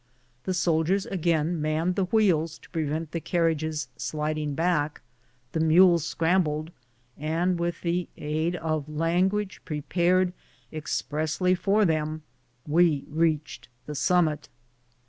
[0.45, 3.63] The soldiers again manned the wheels to prevent the carriage
[3.97, 5.01] sliding back,
[5.51, 6.71] the mules scrambled,
[7.19, 10.33] and with the aid of language prepared
[10.73, 12.23] expressly for them,
[12.67, 14.49] we reached the summit.